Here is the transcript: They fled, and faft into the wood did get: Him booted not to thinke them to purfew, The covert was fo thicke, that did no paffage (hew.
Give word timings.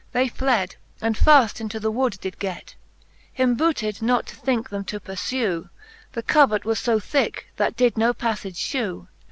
They 0.13 0.29
fled, 0.29 0.77
and 0.99 1.15
faft 1.15 1.61
into 1.61 1.79
the 1.79 1.91
wood 1.91 2.17
did 2.19 2.39
get: 2.39 2.73
Him 3.31 3.53
booted 3.53 4.01
not 4.01 4.25
to 4.25 4.35
thinke 4.35 4.69
them 4.71 4.83
to 4.85 4.99
purfew, 4.99 5.69
The 6.13 6.23
covert 6.23 6.65
was 6.65 6.79
fo 6.81 6.97
thicke, 6.97 7.45
that 7.57 7.77
did 7.77 7.99
no 7.99 8.11
paffage 8.11 8.59
(hew. 8.63 9.09